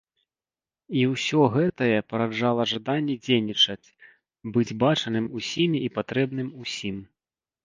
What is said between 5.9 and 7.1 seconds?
і патрэбным усім.